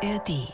ARD. 0.00 0.46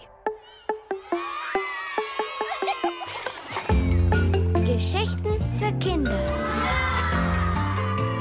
Geschichten 4.64 5.38
für 5.59 5.71
Kinder. 5.80 6.19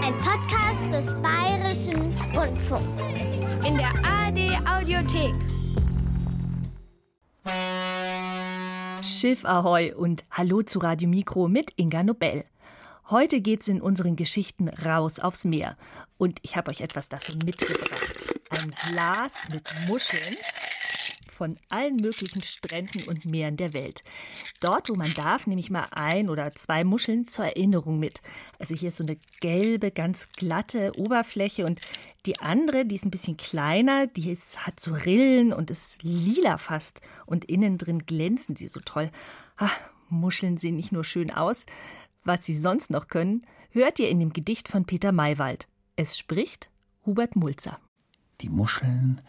Ein 0.03 0.17
Podcast 0.17 0.81
des 0.91 1.21
Bayerischen 1.21 2.13
Rundfunks. 2.35 3.13
In 3.65 3.77
der 3.77 3.93
ARD 4.03 4.67
Audiothek. 4.67 5.33
Schiff 9.01 9.45
Ahoi 9.45 9.93
und 9.95 10.25
Hallo 10.29 10.61
zu 10.63 10.79
Radio 10.79 11.07
Mikro 11.07 11.47
mit 11.47 11.71
Inga 11.77 12.03
Nobel. 12.03 12.43
Heute 13.09 13.39
geht's 13.39 13.69
in 13.69 13.81
unseren 13.81 14.17
Geschichten 14.17 14.67
raus 14.67 15.19
aufs 15.19 15.45
Meer. 15.45 15.77
Und 16.17 16.39
ich 16.41 16.57
habe 16.57 16.71
euch 16.71 16.81
etwas 16.81 17.07
dafür 17.07 17.35
mitgebracht. 17.45 18.39
Ein 18.49 18.73
Glas 18.91 19.47
mit 19.49 19.69
Muscheln 19.87 20.35
von 21.33 21.55
allen 21.69 21.95
möglichen 21.97 22.43
Stränden 22.43 23.03
und 23.07 23.25
Meeren 23.25 23.57
der 23.57 23.73
Welt. 23.73 24.03
Dort, 24.59 24.89
wo 24.89 24.95
man 24.95 25.13
darf, 25.13 25.47
nehme 25.47 25.59
ich 25.59 25.69
mal 25.69 25.85
ein 25.91 26.29
oder 26.29 26.51
zwei 26.51 26.83
Muscheln 26.83 27.27
zur 27.27 27.45
Erinnerung 27.45 27.99
mit. 27.99 28.21
Also 28.59 28.75
hier 28.75 28.89
ist 28.89 28.97
so 28.97 29.03
eine 29.03 29.17
gelbe, 29.41 29.91
ganz 29.91 30.31
glatte 30.33 30.91
Oberfläche 30.97 31.65
und 31.65 31.81
die 32.25 32.39
andere, 32.39 32.85
die 32.85 32.95
ist 32.95 33.05
ein 33.05 33.11
bisschen 33.11 33.35
kleiner, 33.35 34.07
die 34.07 34.31
ist, 34.31 34.65
hat 34.65 34.79
so 34.79 34.93
Rillen 34.93 35.51
und 35.51 35.69
ist 35.69 36.03
lila 36.03 36.57
fast 36.57 37.01
und 37.25 37.45
innen 37.45 37.77
drin 37.77 38.05
glänzen 38.05 38.55
sie 38.55 38.67
so 38.67 38.79
toll. 38.79 39.11
Ach, 39.57 39.77
Muscheln 40.09 40.57
sehen 40.57 40.75
nicht 40.75 40.91
nur 40.91 41.03
schön 41.03 41.31
aus, 41.31 41.65
was 42.23 42.45
sie 42.45 42.55
sonst 42.55 42.91
noch 42.91 43.07
können, 43.07 43.45
hört 43.71 43.99
ihr 43.99 44.09
in 44.09 44.19
dem 44.19 44.31
Gedicht 44.31 44.67
von 44.67 44.85
Peter 44.85 45.11
Maywald. 45.11 45.67
Es 45.95 46.17
spricht 46.17 46.69
Hubert 47.05 47.35
Mulzer. 47.35 47.79
Die 48.41 48.49
Muscheln, 48.49 49.21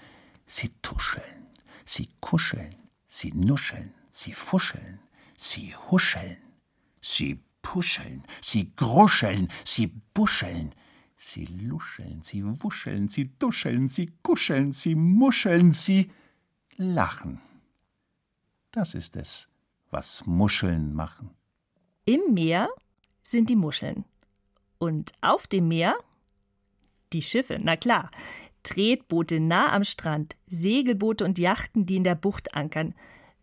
sie 0.46 0.70
tuscheln, 0.82 1.43
sie 1.84 2.08
kuscheln, 2.20 2.74
sie 3.06 3.32
nuscheln, 3.32 3.94
sie 4.10 4.32
fuscheln, 4.32 5.00
sie 5.36 5.74
huscheln, 5.90 6.38
sie 7.00 7.40
puscheln, 7.62 8.24
sie 8.42 8.74
gruscheln, 8.76 9.50
sie 9.64 9.88
buscheln, 10.14 10.74
sie 11.16 11.46
luscheln, 11.46 12.22
sie 12.22 12.44
wuscheln, 12.62 13.08
sie 13.08 13.30
duscheln, 13.38 13.88
sie 13.88 14.12
kuscheln, 14.22 14.72
sie 14.72 14.94
muscheln, 14.94 15.72
sie 15.72 16.10
lachen. 16.76 17.40
Das 18.72 18.94
ist 18.94 19.16
es, 19.16 19.48
was 19.90 20.26
Muscheln 20.26 20.94
machen. 20.94 21.30
Im 22.04 22.34
Meer 22.34 22.68
sind 23.22 23.48
die 23.48 23.56
Muscheln. 23.56 24.04
Und 24.78 25.12
auf 25.22 25.46
dem 25.46 25.68
Meer 25.68 25.96
die 27.12 27.22
Schiffe, 27.22 27.58
na 27.62 27.76
klar. 27.76 28.10
Tretboote 28.64 29.38
nah 29.38 29.72
am 29.72 29.84
Strand, 29.84 30.36
Segelboote 30.46 31.24
und 31.24 31.38
Yachten, 31.38 31.86
die 31.86 31.96
in 31.96 32.04
der 32.04 32.16
Bucht 32.16 32.54
ankern, 32.54 32.94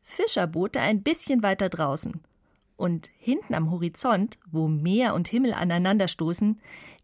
Fischerboote 0.02 0.82
ein 0.82 1.04
bisschen 1.04 1.44
weiter 1.44 1.70
draußen. 1.70 2.20
Und 2.76 3.10
hinten 3.18 3.54
am 3.54 3.72
Horizont, 3.72 4.40
wo 4.52 4.68
Meer 4.68 5.14
und 5.14 5.28
Himmel 5.28 5.54
aneinanderstoßen, 5.54 6.60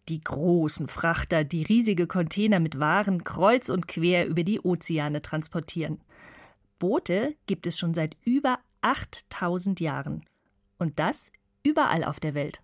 die 0.09 0.21
großen 0.21 0.87
Frachter, 0.87 1.43
die 1.43 1.63
riesige 1.63 2.07
Container 2.07 2.59
mit 2.59 2.79
Waren 2.79 3.23
kreuz 3.23 3.69
und 3.69 3.87
quer 3.87 4.27
über 4.27 4.43
die 4.43 4.59
Ozeane 4.59 5.21
transportieren. 5.21 6.01
Boote 6.79 7.35
gibt 7.45 7.67
es 7.67 7.77
schon 7.77 7.93
seit 7.93 8.15
über 8.23 8.59
8000 8.81 9.79
Jahren. 9.79 10.21
Und 10.77 10.99
das 10.99 11.31
überall 11.63 12.03
auf 12.03 12.19
der 12.19 12.33
Welt. 12.33 12.61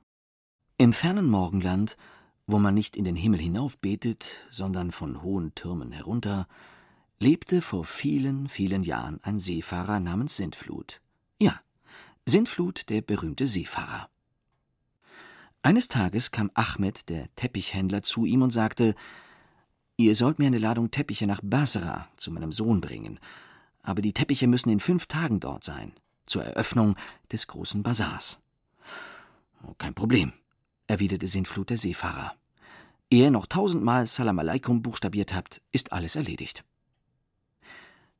Im 0.77 0.93
fernen 0.93 1.25
Morgenland, 1.25 1.97
wo 2.47 2.59
man 2.59 2.73
nicht 2.73 2.97
in 2.97 3.05
den 3.05 3.15
Himmel 3.15 3.39
hinauf 3.39 3.77
betet, 3.77 4.45
sondern 4.49 4.91
von 4.91 5.21
hohen 5.21 5.55
Türmen 5.55 5.91
herunter, 5.91 6.47
lebte 7.19 7.61
vor 7.61 7.85
vielen, 7.85 8.49
vielen 8.49 8.83
Jahren 8.83 9.19
ein 9.23 9.39
Seefahrer 9.39 9.99
namens 9.99 10.37
Sintflut. 10.37 11.01
Ja, 11.39 11.61
Sintflut, 12.27 12.89
der 12.89 13.01
berühmte 13.01 13.47
Seefahrer. 13.47 14.09
Eines 15.61 15.87
Tages 15.87 16.31
kam 16.31 16.51
Ahmed, 16.53 17.07
der 17.07 17.33
Teppichhändler, 17.35 18.01
zu 18.01 18.25
ihm 18.25 18.41
und 18.41 18.51
sagte: 18.51 18.95
Ihr 19.95 20.13
sollt 20.15 20.39
mir 20.39 20.47
eine 20.47 20.57
Ladung 20.57 20.91
Teppiche 20.91 21.25
nach 21.25 21.39
Basra 21.41 22.09
zu 22.17 22.31
meinem 22.31 22.51
Sohn 22.51 22.81
bringen, 22.81 23.19
aber 23.81 24.01
die 24.01 24.13
Teppiche 24.13 24.47
müssen 24.47 24.69
in 24.69 24.81
fünf 24.81 25.05
Tagen 25.05 25.39
dort 25.39 25.63
sein, 25.63 25.93
zur 26.25 26.43
Eröffnung 26.43 26.95
des 27.31 27.47
großen 27.47 27.83
Basars. 27.83 28.41
Oh, 29.65 29.73
kein 29.77 29.93
Problem, 29.93 30.33
erwiderte 30.93 31.27
Sintflut 31.27 31.71
der 31.71 31.77
Seefahrer. 31.77 32.35
Ehe 33.09 33.31
noch 33.31 33.47
tausendmal 33.47 34.05
Salam 34.05 34.37
Aleikum 34.37 34.83
buchstabiert 34.83 35.33
habt, 35.33 35.59
ist 35.71 35.91
alles 35.91 36.15
erledigt. 36.15 36.63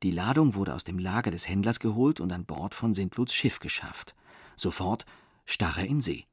Die 0.02 0.10
Ladung 0.10 0.54
wurde 0.54 0.74
aus 0.74 0.82
dem 0.82 0.98
Lager 0.98 1.30
des 1.30 1.48
Händlers 1.48 1.78
geholt 1.78 2.18
und 2.18 2.32
an 2.32 2.44
Bord 2.44 2.74
von 2.74 2.92
Sintfluts 2.92 3.32
Schiff 3.32 3.60
geschafft. 3.60 4.16
Sofort 4.56 5.06
stach 5.44 5.78
er 5.78 5.86
in 5.86 6.00
See. 6.00 6.26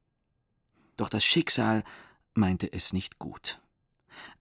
Doch 0.97 1.09
das 1.09 1.24
Schicksal 1.24 1.84
meinte 2.34 2.73
es 2.73 2.91
nicht 2.91 3.19
gut. 3.19 3.62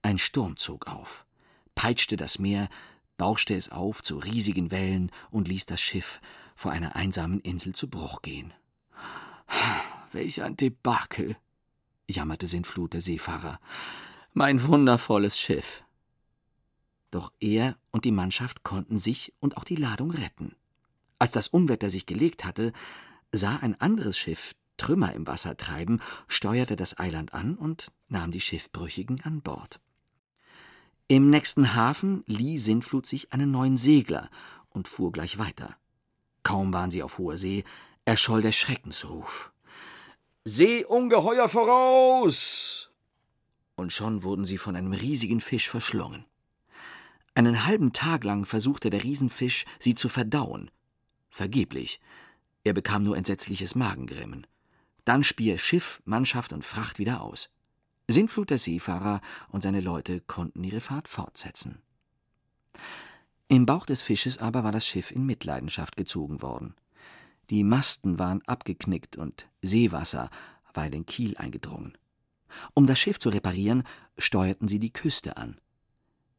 Ein 0.01 0.17
Sturm 0.17 0.57
zog 0.57 0.87
auf, 0.87 1.27
peitschte 1.75 2.17
das 2.17 2.39
Meer, 2.39 2.71
bauschte 3.19 3.55
es 3.55 3.69
auf 3.69 4.03
zu 4.03 4.17
riesigen 4.17 4.71
Wellen 4.71 5.11
und 5.31 5.49
ließ 5.49 5.67
das 5.67 5.83
Schiff 5.83 6.23
vor 6.55 6.73
einer 6.73 6.97
einsamen 6.97 7.41
Insel 7.41 7.75
zu 7.75 7.91
Bruch 7.91 8.23
gehen. 8.23 8.55
Welch 10.13 10.43
ein 10.43 10.57
Debakel, 10.57 11.37
jammerte 12.11 12.47
Sintflut 12.47 12.93
der 12.93 13.01
Seefahrer. 13.01 13.61
Mein 14.33 14.65
wundervolles 14.65 15.39
Schiff. 15.39 15.83
Doch 17.11 17.33
er 17.41 17.77
und 17.91 18.05
die 18.05 18.13
Mannschaft 18.13 18.63
konnten 18.63 18.99
sich 18.99 19.33
und 19.41 19.57
auch 19.57 19.65
die 19.65 19.77
Ladung 19.77 20.11
retten. 20.11 20.55
Als 21.19 21.33
das 21.33 21.49
Unwetter 21.49 21.91
sich 21.91 22.07
gelegt 22.07 22.45
hatte, 22.45 22.73
sah 23.33 23.57
ein 23.57 23.81
anderes 23.81 24.17
Schiff 24.17 24.55
Trümmer 24.77 25.13
im 25.13 25.27
Wasser 25.27 25.59
treiben, 25.59 26.01
steuerte 26.27 26.75
das 26.75 26.99
Eiland 26.99 27.35
an 27.35 27.55
und 27.55 27.93
nahm 28.09 28.33
die 28.33 28.41
Schiffbrüchigen 28.41 29.21
an 29.23 29.43
Bord. 29.43 29.79
Im 31.07 31.29
nächsten 31.29 31.75
Hafen 31.75 32.25
lieh 32.27 32.57
Sintflut 32.57 33.05
sich 33.05 33.33
einen 33.33 33.51
neuen 33.51 33.77
Segler 33.77 34.31
und 34.71 34.89
fuhr 34.89 35.13
gleich 35.13 35.39
weiter. 35.39 35.77
Kaum 36.45 36.73
waren 36.73 36.91
sie 36.91 37.03
auf 37.03 37.19
hoher 37.19 37.37
See, 37.37 37.65
erscholl 38.07 38.41
der 38.41 38.53
Schreckensruf. 38.53 39.53
Seeungeheuer 40.45 41.49
voraus! 41.51 42.91
Und 43.77 43.93
schon 43.93 44.23
wurden 44.23 44.47
sie 44.47 44.57
von 44.57 44.75
einem 44.75 44.93
riesigen 44.93 45.43
Fisch 45.43 45.69
verschlungen. 45.69 46.25
Einen 47.35 47.67
halben 47.67 47.93
Tag 47.93 48.25
lang 48.25 48.47
versuchte 48.47 48.89
der 48.89 49.05
Riesenfisch, 49.05 49.67
sie 49.79 49.95
zu 49.95 50.09
verdauen. 50.09 50.71
Vergeblich. 51.29 52.01
Er 52.65 52.73
bekam 52.73 53.03
nur 53.03 53.19
entsetzliches 53.19 53.75
Magengrimmen. 53.75 54.47
Dann 55.05 55.25
spie 55.25 55.51
er 55.51 55.59
Schiff, 55.59 56.01
Mannschaft 56.07 56.55
und 56.55 56.65
Fracht 56.65 56.99
wieder 56.99 57.23
aus. 57.23 57.51
Sintflut 58.09 58.49
der 58.49 58.59
Seefahrer 58.59 59.21
und 59.51 59.63
seine 59.63 59.81
Leute 59.81 60.23
konnten 60.23 60.65
ihre 60.65 60.81
Fahrt 60.81 61.09
fortsetzen. 61.09 61.83
Im 63.49 63.67
Bauch 63.67 63.85
des 63.85 64.01
Fisches 64.01 64.39
aber 64.39 64.65
war 64.65 64.73
das 64.73 64.87
Schiff 64.87 65.11
in 65.11 65.27
Mitleidenschaft 65.27 65.97
gezogen 65.97 66.41
worden. 66.41 66.75
Die 67.51 67.65
Masten 67.65 68.21
waren 68.21 68.43
abgeknickt 68.47 69.17
und 69.17 69.49
Seewasser 69.61 70.31
war 70.73 70.87
in 70.87 70.93
den 70.93 71.07
Kiel 71.07 71.37
eingedrungen. 71.37 71.99
Um 72.75 72.87
das 72.87 72.99
Schiff 72.99 73.19
zu 73.19 73.29
reparieren, 73.29 73.83
steuerten 74.19 74.69
sie 74.69 74.79
die 74.79 74.93
Küste 74.93 75.37
an. 75.37 75.61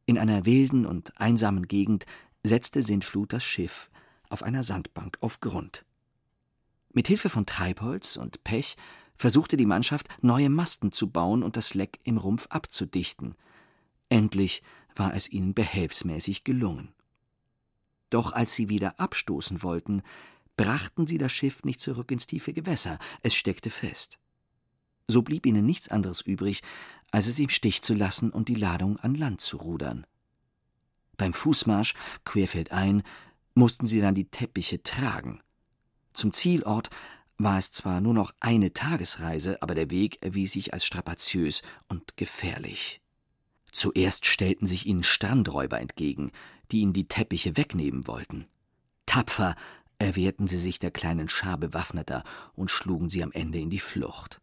In 0.06 0.18
einer 0.18 0.46
wilden 0.46 0.86
und 0.86 1.18
einsamen 1.20 1.68
Gegend 1.68 2.06
setzte 2.42 2.82
Sintflut 2.82 3.32
das 3.32 3.44
Schiff 3.44 3.90
auf 4.30 4.42
einer 4.42 4.62
Sandbank 4.62 5.18
auf 5.20 5.40
Grund. 5.40 5.84
Mit 6.92 7.08
Hilfe 7.08 7.28
von 7.28 7.46
Treibholz 7.46 8.16
und 8.16 8.42
Pech 8.42 8.76
versuchte 9.14 9.56
die 9.56 9.66
Mannschaft, 9.66 10.08
neue 10.22 10.50
Masten 10.50 10.92
zu 10.92 11.10
bauen 11.10 11.42
und 11.42 11.56
das 11.56 11.74
Leck 11.74 12.00
im 12.04 12.16
Rumpf 12.16 12.46
abzudichten. 12.48 13.34
Endlich 14.08 14.62
war 14.96 15.14
es 15.14 15.30
ihnen 15.30 15.54
behelfsmäßig 15.54 16.44
gelungen. 16.44 16.94
Doch 18.10 18.32
als 18.32 18.54
sie 18.54 18.68
wieder 18.68 18.98
abstoßen 18.98 19.62
wollten, 19.62 20.02
brachten 20.56 21.06
sie 21.06 21.18
das 21.18 21.32
Schiff 21.32 21.64
nicht 21.64 21.80
zurück 21.80 22.10
ins 22.10 22.26
tiefe 22.26 22.52
Gewässer, 22.52 22.98
es 23.22 23.34
steckte 23.34 23.70
fest. 23.70 24.18
So 25.08 25.22
blieb 25.22 25.46
ihnen 25.46 25.66
nichts 25.66 25.88
anderes 25.88 26.20
übrig, 26.20 26.62
als 27.10 27.26
es 27.26 27.38
im 27.38 27.48
Stich 27.48 27.82
zu 27.82 27.94
lassen 27.94 28.30
und 28.30 28.48
die 28.48 28.54
Ladung 28.54 28.98
an 28.98 29.14
Land 29.14 29.40
zu 29.40 29.56
rudern. 29.56 30.06
Beim 31.16 31.32
Fußmarsch 31.32 31.94
querfeldein 32.24 33.02
mussten 33.54 33.86
sie 33.86 34.00
dann 34.00 34.14
die 34.14 34.30
Teppiche 34.30 34.82
tragen. 34.82 35.40
Zum 36.12 36.32
Zielort 36.32 36.90
war 37.38 37.58
es 37.58 37.70
zwar 37.70 38.00
nur 38.00 38.14
noch 38.14 38.32
eine 38.40 38.72
Tagesreise, 38.72 39.60
aber 39.62 39.74
der 39.74 39.90
Weg 39.90 40.22
erwies 40.22 40.52
sich 40.52 40.72
als 40.72 40.84
strapaziös 40.84 41.62
und 41.88 42.16
gefährlich. 42.16 43.00
Zuerst 43.72 44.26
stellten 44.26 44.66
sich 44.66 44.86
ihnen 44.86 45.02
Strandräuber 45.02 45.80
entgegen, 45.80 46.30
die 46.70 46.80
ihnen 46.80 46.92
die 46.92 47.08
Teppiche 47.08 47.56
wegnehmen 47.56 48.06
wollten. 48.06 48.46
Tapfer 49.06 49.56
erwehrten 50.02 50.48
sie 50.48 50.58
sich 50.58 50.78
der 50.78 50.90
kleinen 50.90 51.28
Schar 51.28 51.56
Bewaffneter 51.56 52.24
und 52.54 52.70
schlugen 52.70 53.08
sie 53.08 53.22
am 53.22 53.32
Ende 53.32 53.58
in 53.58 53.70
die 53.70 53.78
Flucht. 53.78 54.40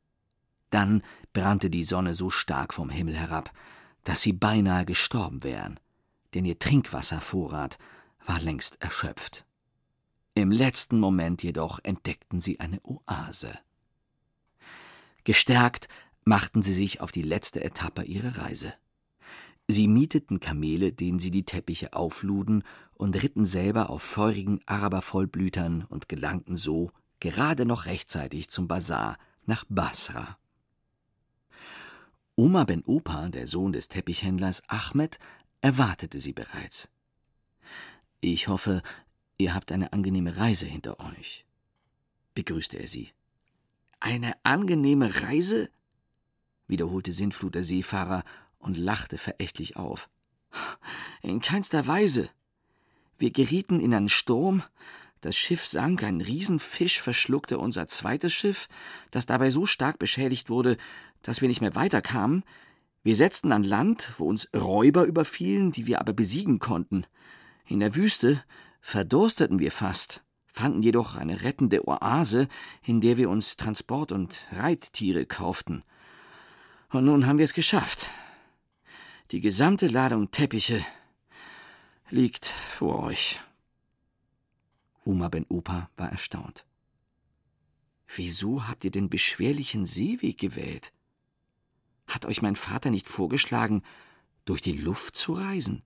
Dann 0.69 1.03
brannte 1.33 1.69
die 1.69 1.83
Sonne 1.83 2.15
so 2.15 2.29
stark 2.29 2.73
vom 2.73 2.89
Himmel 2.89 3.15
herab, 3.15 3.51
dass 4.03 4.21
sie 4.21 4.33
beinahe 4.33 4.85
gestorben 4.85 5.43
wären, 5.43 5.79
denn 6.33 6.45
ihr 6.45 6.57
Trinkwasservorrat 6.57 7.77
war 8.25 8.39
längst 8.39 8.81
erschöpft. 8.81 9.45
Im 10.33 10.51
letzten 10.51 10.99
Moment 10.99 11.43
jedoch 11.43 11.79
entdeckten 11.83 12.39
sie 12.39 12.59
eine 12.59 12.79
Oase. 12.83 13.59
Gestärkt 15.25 15.89
machten 16.23 16.61
sie 16.61 16.73
sich 16.73 17.01
auf 17.01 17.11
die 17.11 17.23
letzte 17.23 17.61
Etappe 17.63 18.03
ihrer 18.03 18.37
Reise. 18.37 18.73
Sie 19.67 19.87
mieteten 19.87 20.39
Kamele, 20.39 20.93
denen 20.93 21.19
sie 21.19 21.31
die 21.31 21.43
Teppiche 21.43 21.93
aufluden, 21.93 22.63
und 22.99 23.23
ritten 23.23 23.45
selber 23.45 23.89
auf 23.89 24.03
feurigen 24.03 24.59
Arabervollblütern 24.65 25.85
und 25.85 26.09
gelangten 26.09 26.57
so 26.57 26.91
gerade 27.21 27.65
noch 27.65 27.85
rechtzeitig 27.85 28.49
zum 28.49 28.67
Bazar 28.67 29.17
nach 29.45 29.63
Basra. 29.69 30.37
Oma 32.35 32.65
Ben 32.65 32.83
Opa, 32.83 33.29
der 33.29 33.47
Sohn 33.47 33.71
des 33.71 33.87
Teppichhändlers 33.87 34.63
Ahmed, 34.67 35.17
erwartete 35.61 36.19
sie 36.19 36.33
bereits. 36.33 36.89
Ich 38.19 38.49
hoffe, 38.49 38.81
ihr 39.37 39.55
habt 39.55 39.71
eine 39.71 39.93
angenehme 39.93 40.35
Reise 40.35 40.65
hinter 40.65 40.99
euch, 40.99 41.45
begrüßte 42.35 42.77
er 42.77 42.87
sie. 42.87 43.13
Eine 44.01 44.33
angenehme 44.43 45.23
Reise? 45.23 45.69
wiederholte 46.67 47.13
Sintflut 47.13 47.55
der 47.55 47.63
Seefahrer 47.63 48.25
und 48.57 48.77
lachte 48.77 49.17
verächtlich 49.17 49.77
auf. 49.77 50.09
In 51.21 51.39
keinster 51.39 51.87
Weise. 51.87 52.29
Wir 53.19 53.31
gerieten 53.31 53.81
in 53.81 53.93
einen 53.93 54.07
Sturm, 54.07 54.63
das 55.19 55.35
Schiff 55.35 55.67
sank, 55.67 56.03
ein 56.03 56.21
Riesenfisch 56.21 57.01
verschluckte 57.01 57.59
unser 57.59 57.89
zweites 57.89 58.31
Schiff, 58.31 58.69
das 59.11 59.25
dabei 59.25 59.49
so 59.49 59.65
stark 59.65 59.99
beschädigt 59.99 60.49
wurde, 60.49 60.77
dass 61.21 61.41
wir 61.41 61.49
nicht 61.49 61.59
mehr 61.59 61.75
weiterkamen. 61.75 62.43
Wir 63.03 63.17
setzten 63.17 63.51
an 63.51 63.65
Land, 63.65 64.13
wo 64.17 64.25
uns 64.29 64.47
Räuber 64.55 65.03
überfielen, 65.03 65.73
die 65.73 65.85
wir 65.85 65.99
aber 65.99 66.13
besiegen 66.13 66.59
konnten. 66.59 67.05
In 67.65 67.81
der 67.81 67.95
Wüste 67.95 68.41
verdursteten 68.79 69.59
wir 69.59 69.73
fast, 69.73 70.23
fanden 70.47 70.81
jedoch 70.81 71.17
eine 71.17 71.43
rettende 71.43 71.85
Oase, 71.85 72.47
in 72.85 73.01
der 73.01 73.17
wir 73.17 73.29
uns 73.29 73.57
Transport- 73.57 74.13
und 74.13 74.47
Reittiere 74.53 75.25
kauften. 75.25 75.83
Und 76.89 77.03
nun 77.03 77.27
haben 77.27 77.37
wir 77.37 77.45
es 77.45 77.53
geschafft. 77.53 78.09
Die 79.31 79.41
gesamte 79.41 79.87
Ladung 79.87 80.31
Teppiche 80.31 80.85
liegt 82.09 82.45
vor 82.45 83.03
euch. 83.03 83.39
Uma 85.03 85.29
Ben 85.29 85.45
Opa 85.49 85.89
war 85.97 86.11
erstaunt. 86.11 86.65
Wieso 88.15 88.67
habt 88.67 88.83
ihr 88.83 88.91
den 88.91 89.09
beschwerlichen 89.09 89.85
Seeweg 89.85 90.37
gewählt? 90.37 90.91
Hat 92.07 92.25
euch 92.25 92.41
mein 92.41 92.55
Vater 92.55 92.89
nicht 92.89 93.07
vorgeschlagen, 93.07 93.83
durch 94.45 94.61
die 94.61 94.73
Luft 94.73 95.15
zu 95.15 95.33
reisen? 95.33 95.83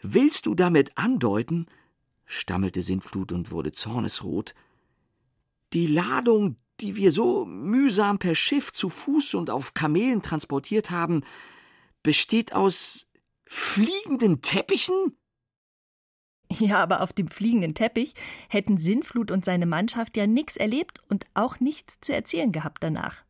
Willst 0.00 0.46
du 0.46 0.54
damit 0.54 0.96
andeuten, 0.96 1.66
stammelte 2.24 2.82
Sintflut 2.82 3.32
und 3.32 3.50
wurde 3.50 3.72
zornesrot, 3.72 4.54
die 5.72 5.88
Ladung, 5.88 6.56
die 6.80 6.94
wir 6.94 7.10
so 7.10 7.44
mühsam 7.44 8.20
per 8.20 8.36
Schiff 8.36 8.72
zu 8.72 8.88
Fuß 8.88 9.34
und 9.34 9.50
auf 9.50 9.74
Kamelen 9.74 10.22
transportiert 10.22 10.90
haben, 10.90 11.22
besteht 12.04 12.52
aus 12.52 13.07
fliegenden 13.48 14.42
Teppichen? 14.42 15.16
Ja, 16.50 16.82
aber 16.82 17.02
auf 17.02 17.12
dem 17.12 17.28
fliegenden 17.28 17.74
Teppich 17.74 18.14
hätten 18.48 18.78
Sinnflut 18.78 19.30
und 19.30 19.44
seine 19.44 19.66
Mannschaft 19.66 20.16
ja 20.16 20.26
nichts 20.26 20.56
erlebt 20.56 21.00
und 21.08 21.26
auch 21.34 21.60
nichts 21.60 22.00
zu 22.00 22.14
erzählen 22.14 22.52
gehabt 22.52 22.82
danach. 22.82 23.24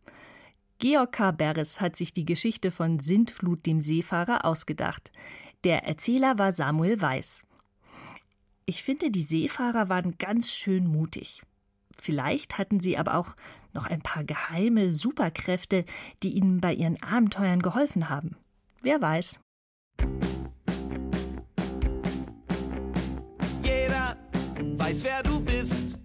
Georg 0.79 1.11
K. 1.11 1.33
Beres 1.33 1.81
hat 1.81 1.97
sich 1.97 2.13
die 2.13 2.25
Geschichte 2.25 2.71
von 2.71 3.01
Sintflut 3.01 3.67
dem 3.67 3.81
Seefahrer 3.81 4.45
ausgedacht. 4.45 5.11
Der 5.65 5.85
Erzähler 5.85 6.39
war 6.39 6.53
Samuel 6.53 7.01
Weiß. 7.01 7.43
Ich 8.67 8.85
finde, 8.85 9.11
die 9.11 9.23
Seefahrer 9.23 9.89
waren 9.89 10.19
ganz 10.19 10.53
schön 10.53 10.87
mutig. 10.87 11.43
Vielleicht 12.01 12.59
hatten 12.59 12.79
sie 12.79 12.97
aber 12.97 13.17
auch 13.17 13.35
noch 13.73 13.87
ein 13.87 14.03
paar 14.03 14.23
geheime 14.23 14.93
Superkräfte, 14.93 15.85
die 16.23 16.35
ihnen 16.35 16.61
bei 16.61 16.73
ihren 16.73 17.03
Abenteuern 17.03 17.61
geholfen 17.61 18.09
haben. 18.09 18.37
Wer 18.81 19.03
weiß. 19.03 19.41
Weiß, 24.99 25.05
wer 25.05 25.23
du 25.23 25.41
bist. 25.41 25.97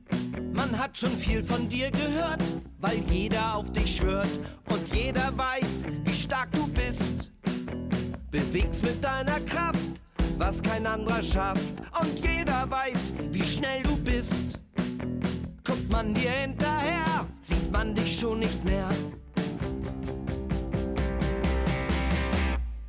Man 0.53 0.77
hat 0.77 0.97
schon 0.97 1.11
viel 1.17 1.43
von 1.43 1.67
dir 1.67 1.89
gehört, 1.91 2.43
weil 2.79 2.97
jeder 3.09 3.55
auf 3.55 3.71
dich 3.71 3.97
schwört 3.97 4.29
und 4.69 4.93
jeder 4.93 5.35
weiß, 5.35 5.85
wie 6.03 6.13
stark 6.13 6.51
du 6.51 6.67
bist. 6.67 7.31
Bewegst 8.29 8.83
mit 8.83 9.03
deiner 9.03 9.39
Kraft, 9.41 9.79
was 10.37 10.61
kein 10.61 10.85
anderer 10.85 11.23
schafft 11.23 11.73
und 12.01 12.19
jeder 12.19 12.69
weiß, 12.69 13.13
wie 13.31 13.43
schnell 13.43 13.83
du 13.83 13.97
bist. 13.97 14.59
Guckt 15.63 15.91
man 15.91 16.13
dir 16.13 16.31
hinterher, 16.31 17.25
sieht 17.41 17.71
man 17.71 17.95
dich 17.95 18.19
schon 18.19 18.39
nicht 18.39 18.63
mehr. 18.63 18.89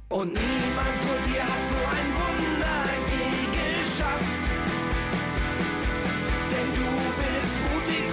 Und 0.08 0.28
niemand 0.28 0.96
vor 1.06 1.32
dir 1.32 1.42
hat 1.42 1.66
so 1.66 1.76
ein 1.76 2.08
Wunder 2.18 2.84
je 3.10 3.82
geschafft. 3.82 4.43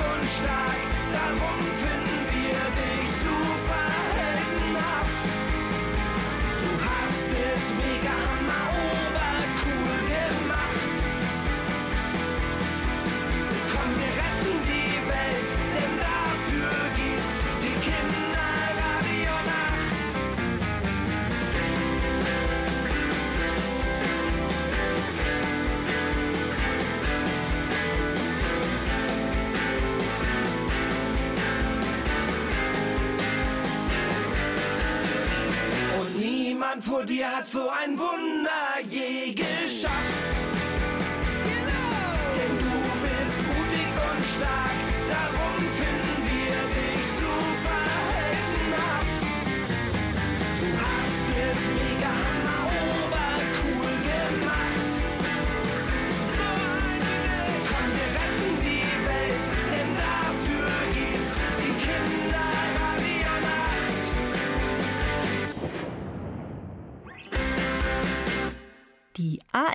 Und 0.02 0.30
stark, 0.30 0.92
darum 1.14 1.60
finden 1.80 2.01
dir 37.06 37.32
hat 37.32 37.48
so 37.50 37.70
ein 37.70 37.98
Wunder 37.98 38.11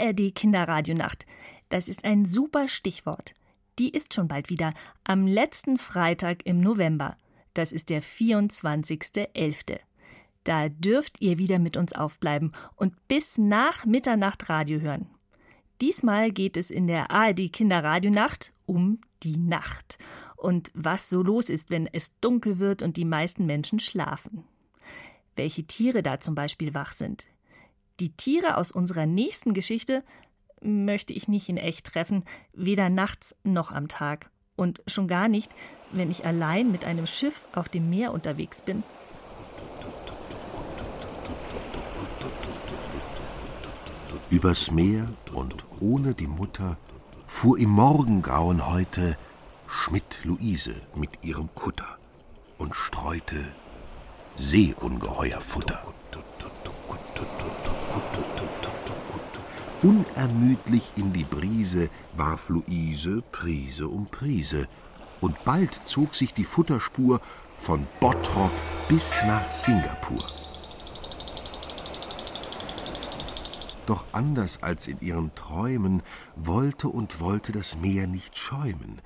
ARD 0.07 0.35
Kinderradionacht, 0.35 1.27
das 1.69 1.89
ist 1.89 2.05
ein 2.05 2.27
super 2.27 2.69
Stichwort. 2.69 3.35
Die 3.79 3.91
ist 3.91 4.15
schon 4.15 4.29
bald 4.29 4.51
wieder 4.51 4.73
am 5.05 5.27
letzten 5.27 5.79
Freitag 5.79 6.47
im 6.47 6.61
November. 6.61 7.17
Das 7.55 7.73
ist 7.73 7.91
der 7.91 8.03
24.11. 8.03 9.81
Da 10.45 10.69
dürft 10.69 11.21
ihr 11.21 11.39
wieder 11.39 11.59
mit 11.59 11.77
uns 11.77 11.93
aufbleiben 11.93 12.53
und 12.77 12.95
bis 13.09 13.37
nach 13.37 13.85
Mitternacht 13.85 14.49
Radio 14.49 14.81
hören. 14.81 15.09
Diesmal 15.81 16.31
geht 16.31 16.57
es 16.57 16.71
in 16.71 16.87
der 16.87 17.11
ARD 17.11 17.53
Kinderradionacht 17.53 18.53
um 18.65 19.01
die 19.25 19.37
Nacht 19.37 19.99
und 20.37 20.71
was 20.75 21.09
so 21.09 21.23
los 21.23 21.51
ist, 21.51 21.71
wenn 21.71 21.89
es 21.93 22.19
dunkel 22.21 22.59
wird 22.59 22.83
und 22.83 22.97
die 22.97 23.05
meisten 23.05 23.45
Menschen 23.45 23.81
schlafen. 23.81 24.45
Welche 25.35 25.65
Tiere 25.65 26.03
da 26.03 26.21
zum 26.21 26.35
Beispiel 26.35 26.73
wach 26.75 26.93
sind. 26.93 27.29
Die 27.99 28.11
Tiere 28.11 28.59
aus 28.59 28.73
unserer 28.73 29.07
nächsten 29.07 29.55
Geschichte 29.55 30.05
möchte 30.61 31.15
ich 31.15 31.29
nicht 31.29 31.49
in 31.49 31.57
echt 31.57 31.87
treffen, 31.87 32.25
weder 32.53 32.91
nachts 32.91 33.35
noch 33.43 33.73
am 33.73 33.89
Tag. 33.89 34.31
Und 34.55 34.83
schon 34.87 35.09
gar 35.09 35.29
nicht, 35.29 35.51
wenn 35.93 36.11
ich 36.11 36.27
allein 36.27 36.71
mit 36.71 36.85
einem 36.85 37.07
Schiff 37.07 37.47
auf 37.55 37.71
dem 37.71 37.89
Meer 37.89 38.13
unterwegs 38.13 38.61
bin. 38.61 38.83
Übers 44.29 44.71
Meer 44.71 45.09
und 45.33 45.65
ohne 45.81 46.15
die 46.15 46.27
Mutter 46.27 46.77
fuhr 47.27 47.59
im 47.59 47.71
Morgengrauen 47.71 48.67
heute 48.67 49.17
Schmidt 49.69 50.21
Luise 50.25 50.75
mit 50.95 51.11
ihrem 51.23 51.49
Kutter 51.55 51.97
und 52.59 52.75
streute 52.75 53.45
Seeungeheuer 54.37 55.41
Futter. 55.41 55.83
Unermüdlich 59.83 60.91
in 60.97 61.13
die 61.13 61.25
Brise 61.25 61.91
warf 62.17 62.49
Luise 62.49 63.23
Prise 63.31 63.87
um 63.87 64.07
Prise, 64.07 64.67
und 65.21 65.45
bald 65.45 65.81
zog 65.85 66.15
sich 66.15 66.35
die 66.35 66.45
Futterspur 66.45 67.21
von 67.57 67.87
Bottrop 68.01 68.51
bis 68.89 69.15
nach 69.27 69.53
Singapur. 69.53 70.27
Doch 73.87 74.05
anders 74.13 74.63
als 74.63 74.89
in 74.89 75.01
ihren 75.01 75.35
Träumen 75.35 76.03
wollte 76.35 76.89
und 76.89 77.21
wollte 77.21 77.53
das 77.53 77.77
Meer 77.77 78.07
nicht 78.07 78.37
schäumen. 78.37 79.01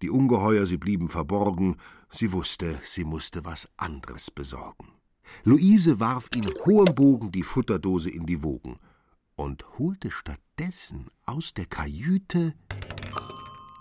Die 0.00 0.10
Ungeheuer, 0.10 0.66
sie 0.66 0.78
blieben 0.78 1.08
verborgen, 1.08 1.76
sie 2.10 2.32
wusste, 2.32 2.78
sie 2.84 3.04
musste 3.04 3.44
was 3.44 3.68
anderes 3.76 4.30
besorgen. 4.30 4.93
Luise 5.44 6.00
warf 6.00 6.28
in 6.34 6.44
hohem 6.64 6.94
Bogen 6.94 7.32
die 7.32 7.42
Futterdose 7.42 8.10
in 8.10 8.26
die 8.26 8.42
Wogen 8.42 8.78
und 9.36 9.64
holte 9.78 10.10
stattdessen 10.10 11.08
aus 11.26 11.54
der 11.54 11.66
Kajüte 11.66 12.54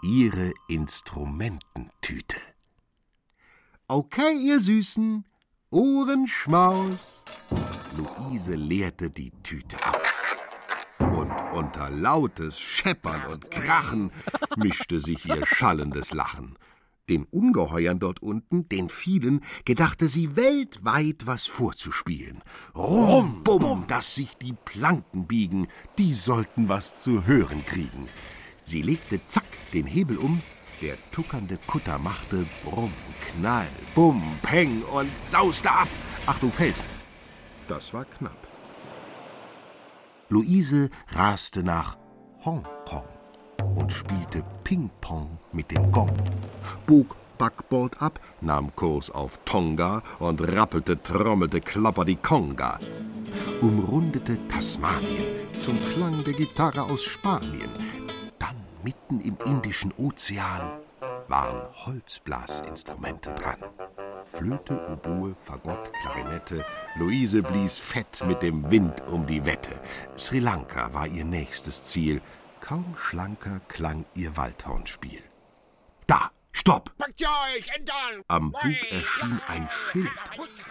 ihre 0.01 0.51
Instrumententüte. 0.67 2.37
Okay, 3.87 4.33
ihr 4.37 4.59
Süßen, 4.59 5.25
Ohrenschmaus. 5.69 7.23
Luise 7.97 8.55
leerte 8.55 9.09
die 9.09 9.31
Tüte 9.43 9.77
aus. 9.87 10.23
Und 10.99 11.31
unter 11.53 11.89
lautes 11.89 12.59
Scheppern 12.59 13.25
und 13.27 13.51
Krachen 13.51 14.11
mischte 14.57 14.99
sich 14.99 15.25
ihr 15.25 15.45
schallendes 15.45 16.13
Lachen. 16.13 16.57
Den 17.09 17.25
Ungeheuern 17.25 17.99
dort 17.99 18.21
unten, 18.21 18.69
den 18.69 18.87
vielen, 18.87 19.41
gedachte 19.65 20.07
sie 20.07 20.37
weltweit 20.37 21.25
was 21.25 21.47
vorzuspielen. 21.47 22.41
Rum, 22.73 23.43
bum, 23.43 23.85
dass 23.87 24.15
sich 24.15 24.37
die 24.37 24.53
Planken 24.53 25.27
biegen, 25.27 25.67
die 25.97 26.13
sollten 26.13 26.69
was 26.69 26.97
zu 26.97 27.25
hören 27.25 27.65
kriegen. 27.65 28.07
Sie 28.63 28.81
legte 28.81 29.19
zack 29.25 29.43
den 29.73 29.85
Hebel 29.85 30.17
um, 30.17 30.41
der 30.81 30.95
tuckernde 31.11 31.57
Kutter 31.67 31.97
machte 31.97 32.45
Brumm, 32.63 32.93
Knall, 33.21 33.67
Bum, 33.95 34.21
Peng 34.41 34.81
und 34.83 35.09
sauste 35.19 35.69
ab. 35.69 35.89
Achtung, 36.25 36.53
Felsen! 36.53 36.85
Das 37.67 37.93
war 37.93 38.05
knapp. 38.05 38.47
Luise 40.29 40.89
raste 41.09 41.63
nach 41.63 41.97
Hongkong 42.45 43.07
und 43.75 43.91
spielte 43.91 44.43
Ping-Pong 44.73 45.37
mit 45.51 45.69
dem 45.69 45.91
Gong, 45.91 46.09
bog 46.87 47.15
Backbord 47.37 48.01
ab, 48.01 48.19
nahm 48.41 48.75
Kurs 48.75 49.11
auf 49.11 49.37
Tonga 49.45 50.01
und 50.17 50.41
rappelte, 50.41 50.99
trommelte 50.99 51.61
Klapper 51.61 52.05
die 52.05 52.15
Konga, 52.15 52.79
umrundete 53.61 54.35
Tasmanien 54.47 55.25
zum 55.59 55.79
Klang 55.91 56.23
der 56.23 56.33
Gitarre 56.33 56.81
aus 56.81 57.03
Spanien. 57.03 57.69
Dann 58.39 58.55
mitten 58.81 59.19
im 59.19 59.37
Indischen 59.45 59.93
Ozean 59.95 60.71
waren 61.27 61.67
Holzblasinstrumente 61.85 63.29
dran. 63.35 63.59
Flöte, 64.25 64.79
Oboe, 64.91 65.35
Fagott, 65.39 65.91
Klarinette. 66.01 66.65
Luise 66.95 67.43
blies 67.43 67.77
fett 67.77 68.23
mit 68.27 68.41
dem 68.41 68.71
Wind 68.71 69.03
um 69.11 69.27
die 69.27 69.45
Wette. 69.45 69.79
Sri 70.17 70.39
Lanka 70.39 70.91
war 70.95 71.05
ihr 71.05 71.25
nächstes 71.25 71.83
Ziel. 71.83 72.23
Kaum 72.63 72.95
schlanker 72.95 73.59
klang 73.67 74.05
ihr 74.15 74.37
Waldhornspiel. 74.37 75.21
Da, 76.07 76.31
stopp! 76.53 76.95
Am 78.29 78.53
Bug 78.53 78.63
erschien 78.89 79.41
ein 79.47 79.67
Schild. 79.69 80.09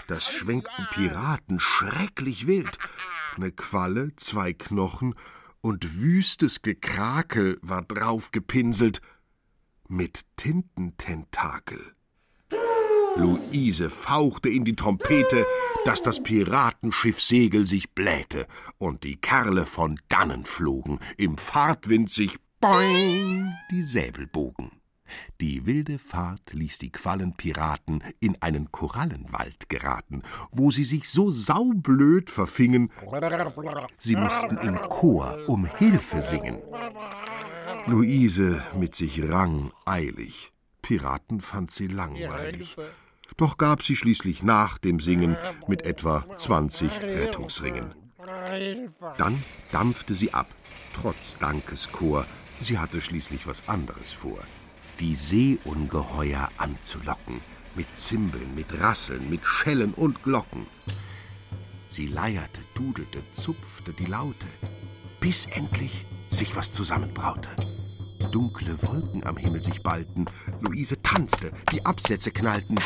Das 0.06 0.32
schwenkten 0.32 0.86
Piraten 0.90 1.60
schrecklich 1.60 2.46
wild. 2.46 2.78
Ne 3.36 3.52
Qualle, 3.52 4.16
zwei 4.16 4.54
Knochen 4.54 5.14
und 5.60 6.00
wüstes 6.00 6.62
Gekrakel 6.62 7.58
war 7.60 7.82
drauf 7.82 8.30
gepinselt 8.30 9.02
mit 9.86 10.24
Tintententakel. 10.38 11.94
Luise 13.16 13.90
fauchte 13.90 14.48
in 14.48 14.64
die 14.64 14.76
Trompete, 14.76 15.46
dass 15.84 16.02
das 16.02 16.22
Piratenschiff-Segel 16.22 17.66
sich 17.66 17.90
blähte 17.90 18.46
und 18.78 19.04
die 19.04 19.16
Kerle 19.16 19.66
von 19.66 19.98
dannen 20.08 20.44
flogen, 20.44 20.98
im 21.16 21.36
Fahrtwind 21.36 22.10
sich 22.10 22.38
boing 22.60 23.52
die 23.70 23.82
Säbel 23.82 24.26
bogen. 24.26 24.72
Die 25.40 25.66
wilde 25.66 25.98
Fahrt 25.98 26.52
ließ 26.54 26.78
die 26.78 26.90
Quallenpiraten 26.90 28.02
in 28.20 28.40
einen 28.40 28.72
Korallenwald 28.72 29.68
geraten, 29.68 30.22
wo 30.50 30.70
sie 30.70 30.84
sich 30.84 31.10
so 31.10 31.30
saublöd 31.30 32.30
verfingen, 32.30 32.90
sie 33.98 34.16
mussten 34.16 34.56
im 34.56 34.80
Chor 34.80 35.38
um 35.48 35.66
Hilfe 35.66 36.22
singen. 36.22 36.58
Luise 37.86 38.62
mit 38.78 38.94
sich 38.94 39.22
rang 39.28 39.72
eilig. 39.84 40.52
Piraten 40.82 41.40
fand 41.40 41.70
sie 41.70 41.88
langweilig. 41.88 42.76
Doch 43.36 43.58
gab 43.58 43.82
sie 43.82 43.96
schließlich 43.96 44.42
nach 44.42 44.78
dem 44.78 45.00
Singen 45.00 45.36
mit 45.66 45.84
etwa 45.84 46.24
20 46.36 47.00
Rettungsringen. 47.02 47.94
Dann 49.18 49.42
dampfte 49.70 50.14
sie 50.14 50.32
ab, 50.32 50.48
trotz 50.94 51.36
Dankeschor. 51.38 52.26
Sie 52.60 52.78
hatte 52.78 53.00
schließlich 53.00 53.46
was 53.46 53.68
anderes 53.68 54.12
vor. 54.12 54.38
Die 55.00 55.14
Seeungeheuer 55.14 56.50
anzulocken. 56.58 57.40
Mit 57.74 57.86
Zimbeln, 57.94 58.54
mit 58.54 58.80
Rasseln, 58.80 59.30
mit 59.30 59.44
Schellen 59.44 59.94
und 59.94 60.22
Glocken. 60.22 60.66
Sie 61.88 62.06
leierte, 62.06 62.60
dudelte, 62.74 63.22
zupfte 63.32 63.92
die 63.92 64.04
Laute, 64.04 64.46
bis 65.20 65.46
endlich 65.46 66.06
sich 66.30 66.54
was 66.54 66.72
zusammenbraute 66.72 67.50
dunkle 68.32 68.76
Wolken 68.82 69.24
am 69.24 69.36
Himmel 69.36 69.62
sich 69.62 69.82
ballten. 69.82 70.24
Luise 70.60 71.00
tanzte, 71.02 71.52
die 71.70 71.84
Absätze 71.86 72.32
knallten. 72.32 72.76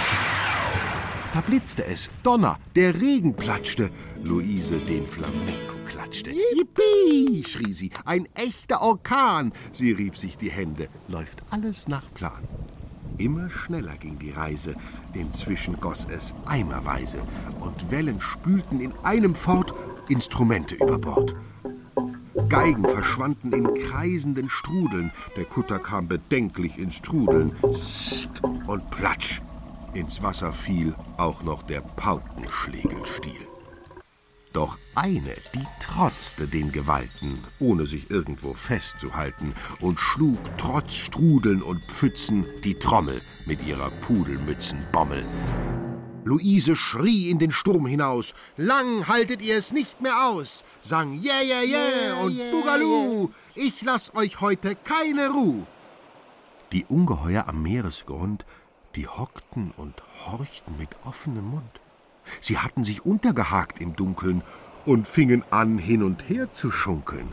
Da 1.32 1.40
blitzte 1.40 1.84
es, 1.86 2.10
Donner, 2.22 2.58
der 2.74 3.00
Regen 3.00 3.34
platschte. 3.34 3.90
Luise 4.22 4.78
den 4.78 5.06
Flamenco 5.06 5.76
klatschte. 5.86 6.30
Yippie, 6.30 7.44
schrie 7.44 7.72
sie, 7.72 7.90
ein 8.04 8.28
echter 8.34 8.82
Orkan. 8.82 9.52
Sie 9.72 9.92
rieb 9.92 10.16
sich 10.16 10.36
die 10.36 10.50
Hände, 10.50 10.88
läuft 11.08 11.42
alles 11.50 11.88
nach 11.88 12.12
Plan. 12.14 12.42
Immer 13.18 13.48
schneller 13.48 13.96
ging 13.96 14.18
die 14.18 14.30
Reise, 14.30 14.74
inzwischen 15.14 15.80
goss 15.80 16.06
es 16.10 16.34
eimerweise, 16.44 17.18
und 17.60 17.90
Wellen 17.90 18.20
spülten 18.20 18.80
in 18.80 18.92
einem 19.02 19.34
fort 19.34 19.72
Instrumente 20.08 20.74
über 20.74 20.98
Bord. 20.98 21.34
Geigen 22.48 22.84
verschwanden 22.84 23.52
in 23.52 23.74
kreisenden 23.74 24.48
Strudeln. 24.48 25.10
Der 25.36 25.44
Kutter 25.44 25.78
kam 25.78 26.06
bedenklich 26.06 26.78
ins 26.78 27.02
Trudeln. 27.02 27.52
Sst 27.72 28.42
und 28.66 28.90
platsch. 28.90 29.40
Ins 29.94 30.22
Wasser 30.22 30.52
fiel 30.52 30.94
auch 31.16 31.42
noch 31.42 31.62
der 31.62 31.80
Paukenschlägelstiel. 31.80 33.46
Doch 34.52 34.78
eine, 34.94 35.34
die 35.54 35.66
trotzte 35.80 36.46
den 36.46 36.72
Gewalten, 36.72 37.38
ohne 37.58 37.84
sich 37.84 38.10
irgendwo 38.10 38.54
festzuhalten, 38.54 39.52
und 39.80 40.00
schlug 40.00 40.38
trotz 40.56 40.94
Strudeln 40.94 41.62
und 41.62 41.84
Pfützen 41.84 42.46
die 42.64 42.74
Trommel 42.74 43.20
mit 43.46 43.66
ihrer 43.66 43.90
Pudelmützenbommel. 43.90 45.24
Luise 46.26 46.74
schrie 46.74 47.30
in 47.30 47.38
den 47.38 47.52
Sturm 47.52 47.86
hinaus. 47.86 48.34
Lang 48.56 49.06
haltet 49.06 49.42
ihr 49.42 49.56
es 49.56 49.72
nicht 49.72 50.00
mehr 50.00 50.26
aus, 50.26 50.64
sang 50.82 51.22
Yeah, 51.22 51.40
yeah, 51.40 51.62
yeah 51.62 52.20
und 52.20 52.36
Bugaloo. 52.50 53.30
Ich 53.54 53.80
lass 53.82 54.12
euch 54.16 54.40
heute 54.40 54.74
keine 54.74 55.28
Ruh. 55.28 55.62
Die 56.72 56.84
Ungeheuer 56.84 57.46
am 57.46 57.62
Meeresgrund, 57.62 58.44
die 58.96 59.06
hockten 59.06 59.72
und 59.76 60.02
horchten 60.26 60.76
mit 60.76 60.88
offenem 61.04 61.48
Mund. 61.48 61.80
Sie 62.40 62.58
hatten 62.58 62.82
sich 62.82 63.06
untergehakt 63.06 63.80
im 63.80 63.94
Dunkeln 63.94 64.42
und 64.84 65.06
fingen 65.06 65.44
an, 65.50 65.78
hin 65.78 66.02
und 66.02 66.28
her 66.28 66.50
zu 66.50 66.72
schunkeln. 66.72 67.28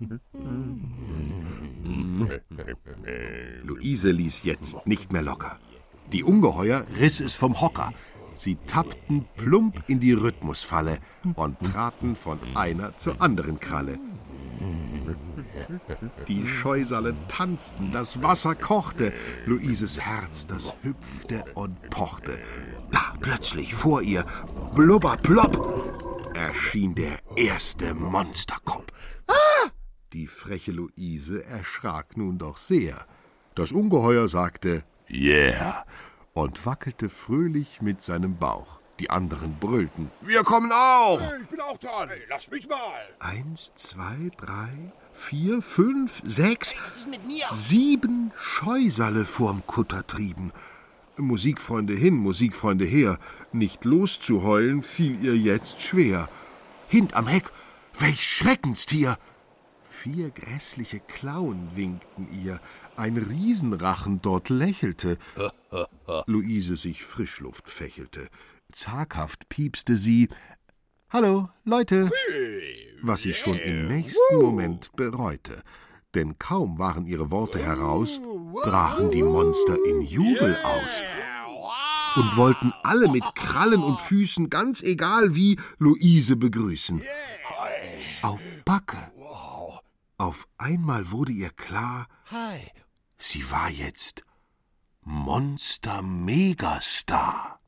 Luise 3.62 4.10
ließ 4.10 4.44
jetzt 4.44 4.86
nicht 4.86 5.12
mehr 5.12 5.20
locker. 5.20 5.58
Die 6.12 6.24
Ungeheuer 6.24 6.84
riss 6.98 7.20
es 7.20 7.34
vom 7.34 7.60
Hocker. 7.60 7.92
Sie 8.34 8.56
tappten 8.66 9.26
plump 9.36 9.82
in 9.86 10.00
die 10.00 10.12
Rhythmusfalle 10.12 10.98
und 11.34 11.58
traten 11.60 12.16
von 12.16 12.38
einer 12.54 12.96
zur 12.98 13.20
anderen 13.20 13.60
Kralle. 13.60 13.98
Die 16.28 16.46
Scheusale 16.46 17.14
tanzten, 17.28 17.92
das 17.92 18.22
Wasser 18.22 18.54
kochte, 18.54 19.12
Luises 19.46 20.00
Herz, 20.00 20.46
das 20.46 20.74
hüpfte 20.82 21.44
und 21.54 21.90
pochte. 21.90 22.40
Da 22.90 23.14
plötzlich 23.20 23.74
vor 23.74 24.02
ihr, 24.02 24.24
blubber 24.74 25.16
plopp, 25.16 26.34
erschien 26.34 26.94
der 26.94 27.18
erste 27.36 27.94
Monsterkopf. 27.94 28.92
Ah! 29.28 29.70
Die 30.12 30.26
freche 30.26 30.72
Luise 30.72 31.44
erschrak 31.44 32.16
nun 32.16 32.38
doch 32.38 32.56
sehr. 32.56 33.06
Das 33.54 33.72
Ungeheuer 33.72 34.28
sagte, 34.28 34.84
Yeah, 35.12 35.84
und 36.34 36.64
wackelte 36.66 37.08
fröhlich 37.08 37.82
mit 37.82 38.02
seinem 38.02 38.36
Bauch. 38.36 38.78
Die 39.00 39.10
anderen 39.10 39.56
brüllten. 39.58 40.10
Wir 40.20 40.44
kommen 40.44 40.70
auch! 40.72 41.20
Ich 41.40 41.48
bin 41.48 41.60
auch 41.60 41.78
dran. 41.78 42.08
Hey, 42.08 42.20
lass 42.28 42.50
mich 42.50 42.68
mal. 42.68 43.00
Eins, 43.18 43.72
zwei, 43.74 44.30
drei, 44.36 44.92
vier, 45.14 45.62
fünf, 45.62 46.20
sechs, 46.22 46.74
Was 46.84 46.96
ist 46.98 47.08
mit 47.08 47.26
mir? 47.26 47.44
sieben 47.50 48.30
Scheusale 48.36 49.24
vorm 49.24 49.62
Kutter 49.66 50.06
trieben. 50.06 50.52
Musikfreunde 51.16 51.94
hin, 51.94 52.14
Musikfreunde 52.14 52.84
her. 52.84 53.18
Nicht 53.52 53.84
loszuheulen 53.86 54.82
fiel 54.82 55.22
ihr 55.24 55.36
jetzt 55.36 55.80
schwer. 55.80 56.28
Hint 56.88 57.14
am 57.14 57.26
Heck, 57.26 57.50
welch 57.98 58.22
Schreckenstier! 58.22 59.18
Vier 59.90 60.30
grässliche 60.30 61.00
Klauen 61.00 61.68
winkten 61.74 62.28
ihr, 62.42 62.60
ein 62.96 63.18
Riesenrachen 63.18 64.22
dort 64.22 64.48
lächelte. 64.48 65.18
Luise 66.26 66.76
sich 66.76 67.04
Frischluft 67.04 67.68
fächelte. 67.68 68.30
Zaghaft 68.72 69.48
piepste 69.48 69.96
sie. 69.96 70.28
Hallo, 71.10 71.50
Leute! 71.64 72.10
Was 73.02 73.22
sie 73.22 73.34
schon 73.34 73.58
im 73.58 73.88
nächsten 73.88 74.36
Moment 74.36 74.92
bereute. 74.96 75.62
Denn 76.14 76.38
kaum 76.38 76.78
waren 76.78 77.04
ihre 77.04 77.30
Worte 77.30 77.58
heraus, 77.58 78.18
brachen 78.62 79.10
die 79.10 79.24
Monster 79.24 79.76
in 79.86 80.02
Jubel 80.02 80.56
aus 80.62 81.02
und 82.16 82.36
wollten 82.36 82.72
alle 82.84 83.08
mit 83.08 83.24
Krallen 83.34 83.82
und 83.82 84.00
Füßen, 84.00 84.50
ganz 84.50 84.82
egal 84.82 85.34
wie, 85.34 85.58
Luise 85.78 86.36
begrüßen. 86.36 87.02
Au 88.22 88.38
Backe! 88.64 89.10
Auf 90.20 90.46
einmal 90.58 91.12
wurde 91.12 91.32
ihr 91.32 91.48
klar, 91.48 92.06
Hi. 92.26 92.70
sie 93.16 93.50
war 93.50 93.70
jetzt 93.70 94.22
Monster 95.00 96.02
Megastar. 96.02 97.58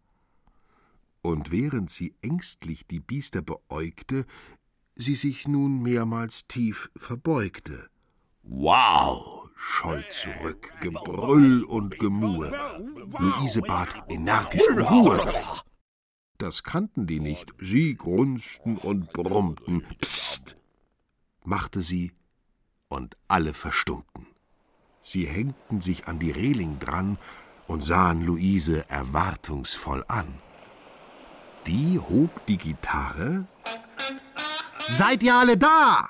Und 1.23 1.51
während 1.51 1.91
sie 1.91 2.15
ängstlich 2.21 2.87
die 2.87 3.01
Biester 3.01 3.41
beäugte, 3.41 4.27
sie 4.95 5.15
sich 5.15 5.49
nun 5.49 5.83
mehrmals 5.83 6.47
tief 6.47 6.91
verbeugte. 6.95 7.89
Wow! 8.43 9.49
scholl 9.57 10.05
zurück, 10.11 10.75
Gebrüll 10.83 11.65
und 11.65 11.99
Gemurre. 11.99 12.53
Luise 13.19 13.63
bat 13.63 13.89
energisch 14.11 14.69
um 14.69 14.79
Ruhe. 14.79 15.33
Das 16.37 16.63
kannten 16.63 17.07
die 17.07 17.21
nicht. 17.21 17.55
Sie 17.57 17.95
grunzten 17.95 18.77
und 18.77 19.11
brummten. 19.15 19.87
Psst! 20.03 20.59
machte 21.45 21.83
sie, 21.83 22.13
und 22.93 23.17
alle 23.29 23.55
verstummten. 23.55 24.27
Sie 25.01 25.27
hängten 25.27 25.81
sich 25.81 26.07
an 26.07 26.19
die 26.19 26.31
Reling 26.31 26.79
dran 26.79 27.19
und 27.67 27.83
sahen 27.83 28.23
Luise 28.23 28.89
erwartungsvoll 28.89 30.05
an. 30.07 30.29
Die 31.67 31.99
hob 31.99 32.47
die 32.47 32.59
Gitarre. 32.59 33.47
Seid 34.85 35.23
ihr 35.23 35.35
alle 35.35 35.57
da? 35.57 36.09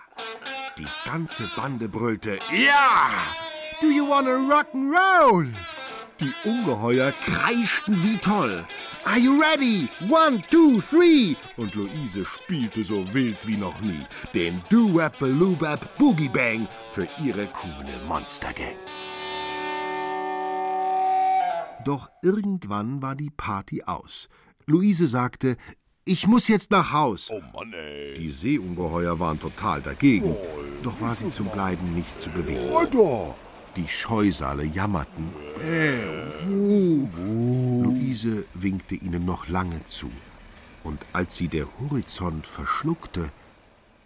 Die 0.78 0.86
ganze 1.04 1.48
Bande 1.56 1.88
brüllte 1.88 2.38
Ja! 2.50 3.10
Do 3.80 3.88
you 3.88 4.08
wanna 4.08 4.36
rock'n'roll? 4.52 5.52
Die 6.20 6.32
Ungeheuer 6.44 7.12
kreischten 7.12 8.02
wie 8.02 8.16
toll. 8.18 8.64
Are 9.04 9.18
you 9.18 9.40
ready? 9.40 9.90
One, 10.09 10.44
two, 10.49 10.80
three! 10.80 11.37
Und 11.56 11.75
Luise 11.75 12.25
spielte 12.25 12.85
so 12.85 13.04
wild 13.12 13.37
wie 13.44 13.56
noch 13.56 13.80
nie 13.80 14.06
den 14.32 14.62
Do-Wap-Baloo-Bap 14.71 15.99
Boogie 15.99 16.28
Bang 16.28 16.68
für 16.92 17.09
ihre 17.21 17.49
coole 17.49 17.99
Monstergang. 18.06 18.76
Doch 21.85 22.11
irgendwann 22.23 23.02
war 23.02 23.16
die 23.16 23.30
Party 23.30 23.82
aus. 23.82 24.28
Luise 24.66 25.09
sagte, 25.09 25.56
ich 26.04 26.28
muss 26.28 26.47
jetzt 26.47 26.71
nach 26.71 26.92
Haus. 26.92 27.28
Oh 27.30 27.42
Mann, 27.52 27.73
ey. 27.73 28.14
Die 28.18 28.30
Seeungeheuer 28.30 29.18
waren 29.18 29.40
total 29.40 29.82
dagegen. 29.82 30.37
Doch 30.85 31.00
war 31.00 31.14
sie 31.16 31.28
zum 31.28 31.49
Bleiben 31.49 31.92
nicht 31.94 32.20
zu 32.20 32.31
bewegen. 32.31 32.70
Oh. 32.94 33.35
Die 33.74 33.88
Scheusale 33.88 34.64
jammerten. 34.64 35.29
Äh, 35.64 36.48
uh. 36.48 37.82
Luise 38.02 38.46
winkte 38.54 38.96
ihnen 38.96 39.24
noch 39.24 39.46
lange 39.46 39.84
zu. 39.86 40.10
Und 40.82 41.06
als 41.12 41.36
sie 41.36 41.46
der 41.46 41.68
Horizont 41.78 42.48
verschluckte, 42.48 43.30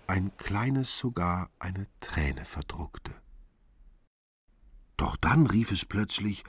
ein 0.07 0.31
kleines 0.37 0.99
sogar 0.99 1.49
eine 1.59 1.87
Träne 2.01 2.45
verdruckte. 2.45 3.13
Doch 4.99 5.17
dann 5.17 5.47
rief 5.47 5.73
es 5.73 5.87
plötzlich, 5.87 6.45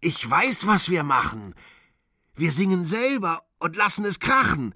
ich 0.00 0.28
weiß, 0.28 0.68
was 0.68 0.88
wir 0.88 1.02
machen. 1.02 1.54
Wir 2.36 2.52
singen 2.52 2.84
selber 2.84 3.42
und 3.58 3.74
lassen 3.74 4.04
es 4.04 4.20
krachen. 4.20 4.72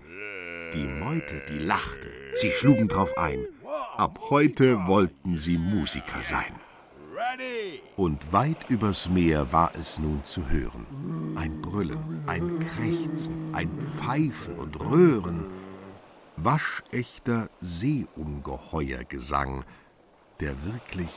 Die 0.74 0.86
Meute, 0.86 1.44
die 1.48 1.58
lachte. 1.58 2.12
Sie 2.36 2.50
schlugen 2.50 2.88
drauf 2.88 3.16
ein. 3.16 3.46
Ab 3.96 4.18
heute 4.30 4.86
wollten 4.88 5.36
sie 5.36 5.56
Musiker 5.56 6.22
sein. 6.22 6.52
Und 7.97 8.33
weit 8.33 8.68
übers 8.68 9.09
Meer 9.09 9.53
war 9.53 9.73
es 9.79 9.99
nun 9.99 10.25
zu 10.25 10.49
hören. 10.49 10.87
Ein 11.37 11.62
Brüllen, 11.62 12.25
ein 12.27 12.59
Krächzen, 12.61 13.55
ein 13.55 13.71
Pfeifen 13.81 14.59
und 14.59 14.81
Röhren. 14.81 15.47
Waschechter 16.37 17.49
Seeungeheuergesang, 17.61 19.64
der 20.40 20.64
wirklich 20.64 21.11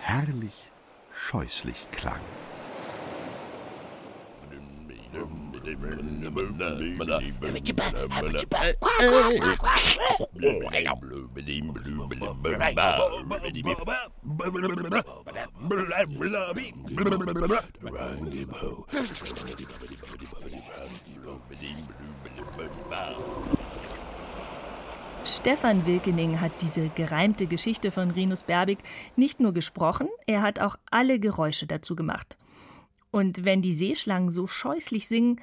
herrlich 0.00 0.70
scheußlich 1.12 1.88
klang. 1.90 2.20
Stefan 25.24 25.86
Wilkening 25.86 26.40
hat 26.40 26.52
diese 26.62 26.88
gereimte 26.88 27.46
Geschichte 27.46 27.90
von 27.90 28.10
Rinus 28.10 28.42
Berbig 28.42 28.78
nicht 29.16 29.40
nur 29.40 29.52
gesprochen, 29.52 30.08
er 30.26 30.42
hat 30.42 30.60
auch 30.60 30.76
alle 30.90 31.20
Geräusche 31.20 31.66
dazu 31.66 31.94
gemacht. 31.94 32.39
Und 33.10 33.44
wenn 33.44 33.62
die 33.62 33.74
Seeschlangen 33.74 34.30
so 34.30 34.46
scheußlich 34.46 35.08
singen, 35.08 35.40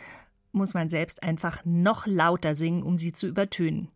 muss 0.52 0.74
man 0.74 0.90
selbst 0.90 1.24
einfach 1.24 1.64
noch 1.66 2.08
lauter 2.08 2.56
singen, 2.56 2.84
um 2.84 2.98
sie 2.98 3.14
zu 3.14 3.28
übertönen. 3.28 3.90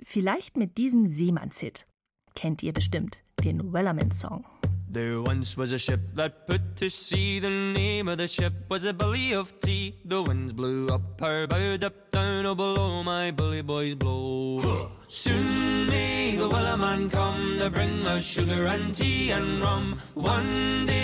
Vielleicht 0.00 0.56
mit 0.56 0.76
diesem 0.76 1.08
Seemannshit. 1.08 1.86
Kennt 2.34 2.62
ihr 2.62 2.72
bestimmt, 2.72 3.24
den 3.42 3.72
Wellerman-Song. 3.72 4.44
There 4.94 5.22
once 5.22 5.58
was 5.58 5.72
a 5.72 5.78
ship 5.78 6.14
that 6.14 6.46
put 6.46 6.76
to 6.76 6.88
sea. 6.88 7.40
The 7.40 7.50
name 7.50 8.06
of 8.06 8.18
the 8.18 8.28
ship 8.28 8.52
was 8.68 8.84
a 8.84 8.92
Billy 8.92 9.34
of 9.34 9.58
Tea. 9.58 9.94
The 10.04 10.22
winds 10.22 10.52
blew 10.52 10.86
up 10.88 11.20
her 11.20 11.48
bow, 11.48 11.74
up 11.84 12.12
down, 12.12 12.46
oh 12.46 12.54
below 12.54 13.02
my 13.02 13.32
bully 13.32 13.62
boys 13.62 13.96
blow. 13.96 14.90
Soon 15.08 15.88
may 15.88 16.36
the 16.36 16.48
Wellerman 16.48 17.10
come 17.10 17.58
to 17.58 17.70
bring 17.70 18.06
us 18.06 18.24
sugar 18.24 18.66
and 18.66 18.94
tea 18.94 19.32
and 19.32 19.64
rum. 19.64 19.98
One 20.14 20.86
day 20.86 21.03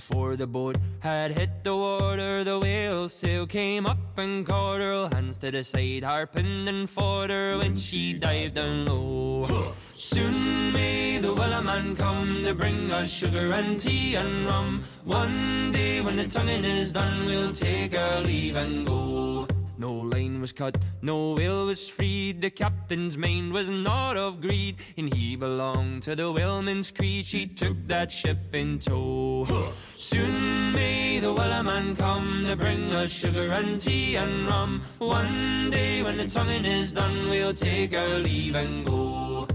before 0.00 0.34
the 0.34 0.46
boat 0.46 0.78
had 1.00 1.30
hit 1.30 1.62
the 1.62 1.76
water, 1.76 2.42
the 2.42 2.58
whale 2.58 3.06
sail 3.06 3.46
came 3.46 3.84
up 3.84 4.16
and 4.16 4.46
caught 4.46 4.80
her. 4.80 5.10
Hands 5.12 5.36
to 5.36 5.50
the 5.50 5.62
side, 5.62 6.04
harping 6.04 6.66
and 6.68 6.88
fought 6.88 7.28
her 7.28 7.58
when 7.58 7.76
she 7.76 8.14
dived 8.14 8.54
down 8.54 8.86
low. 8.86 9.74
Soon 9.92 10.72
may 10.72 11.18
the 11.18 11.34
Wellerman 11.34 11.98
come 11.98 12.42
to 12.44 12.54
bring 12.54 12.90
us 12.90 13.12
sugar 13.12 13.52
and 13.52 13.78
tea 13.78 14.14
and 14.14 14.46
rum. 14.46 14.84
One 15.04 15.70
day 15.70 16.00
when 16.00 16.16
the 16.16 16.26
tonguing 16.26 16.64
is 16.64 16.92
done, 16.92 17.26
we'll 17.26 17.52
take 17.52 17.94
our 17.94 18.22
leave 18.22 18.56
and 18.56 18.86
go. 18.86 19.46
No 19.76 19.92
line 19.92 20.20
line 20.30 20.40
was 20.40 20.52
cut, 20.52 20.76
no 21.02 21.34
whale 21.34 21.66
was 21.66 21.88
freed. 21.88 22.40
The 22.40 22.50
captain's 22.90 23.16
mind 23.16 23.52
was 23.52 23.70
not 23.70 24.16
of 24.16 24.40
greed, 24.40 24.74
and 24.96 25.14
he 25.14 25.36
belonged 25.36 26.02
to 26.02 26.16
the 26.16 26.32
whaleman's 26.32 26.90
creed. 26.90 27.24
She 27.24 27.46
took 27.46 27.76
that 27.86 28.10
ship 28.10 28.52
in 28.52 28.80
tow. 28.80 29.46
Soon 29.94 30.72
may 30.72 31.20
the 31.20 31.32
wellerman 31.32 31.96
come 31.96 32.44
to 32.48 32.56
bring 32.56 32.92
us 32.92 33.12
sugar 33.12 33.52
and 33.52 33.80
tea 33.80 34.16
and 34.16 34.50
rum. 34.50 34.82
One 34.98 35.70
day 35.70 36.02
when 36.02 36.16
the 36.16 36.26
tonguing 36.26 36.64
is 36.64 36.92
done, 36.92 37.30
we'll 37.30 37.54
take 37.54 37.94
our 37.94 38.18
leave 38.18 38.56
and 38.56 38.84
go. 38.84 39.46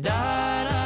Da 0.00 0.62
da 0.70 0.85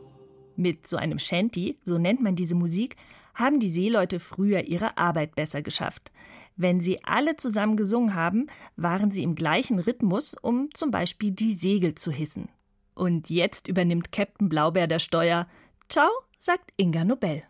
Mit 0.61 0.85
so 0.85 0.97
einem 0.97 1.17
Shanty, 1.17 1.79
so 1.85 1.97
nennt 1.97 2.21
man 2.21 2.35
diese 2.35 2.53
Musik, 2.53 2.95
haben 3.33 3.59
die 3.59 3.69
Seeleute 3.69 4.19
früher 4.19 4.67
ihre 4.67 4.95
Arbeit 4.95 5.33
besser 5.33 5.63
geschafft. 5.63 6.11
Wenn 6.55 6.79
sie 6.79 7.03
alle 7.03 7.35
zusammen 7.35 7.77
gesungen 7.77 8.13
haben, 8.13 8.45
waren 8.75 9.09
sie 9.09 9.23
im 9.23 9.33
gleichen 9.33 9.79
Rhythmus, 9.79 10.35
um 10.39 10.69
zum 10.75 10.91
Beispiel 10.91 11.31
die 11.31 11.53
Segel 11.53 11.95
zu 11.95 12.11
hissen. 12.11 12.49
Und 12.93 13.31
jetzt 13.31 13.67
übernimmt 13.67 14.11
Captain 14.11 14.49
Blaubeer 14.49 14.85
das 14.85 15.01
Steuer. 15.01 15.47
Ciao, 15.89 16.09
sagt 16.37 16.71
Inga 16.77 17.05
Nobel. 17.05 17.41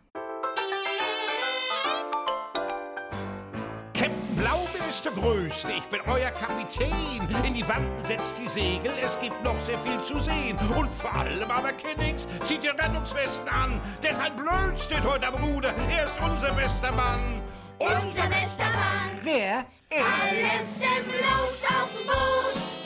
Ist 5.02 5.16
der 5.16 5.22
Größte, 5.22 5.72
ich 5.72 5.84
bin 5.84 6.00
euer 6.06 6.30
Kapitän. 6.30 7.28
In 7.44 7.54
die 7.54 7.66
Wanden 7.68 8.04
setzt 8.04 8.38
die 8.38 8.48
Segel, 8.48 8.92
es 9.04 9.18
gibt 9.20 9.42
noch 9.42 9.60
sehr 9.62 9.78
viel 9.78 10.00
zu 10.02 10.20
sehen. 10.20 10.56
Und 10.76 10.94
vor 10.94 11.12
allem 11.14 11.50
aber, 11.50 11.72
Kennings, 11.72 12.26
zieht 12.44 12.62
ihr 12.62 12.72
Rettungswesten 12.72 13.48
an. 13.48 13.80
Denn 14.02 14.16
ein 14.16 14.36
Blöd 14.36 14.78
steht 14.78 15.02
heute 15.04 15.26
am 15.28 15.34
Ruder, 15.42 15.74
er 15.90 16.06
ist 16.06 16.14
unser 16.20 16.52
bester 16.54 16.92
Mann. 16.92 17.42
Unser 17.78 18.28
bester 18.28 18.70
Mann. 18.74 19.18
Wer? 19.22 19.64
Alles 19.90 20.80
im 20.80 21.04
Blut 21.04 21.62
auf 21.68 21.90
dem 21.98 22.06
Boot. 22.06 22.81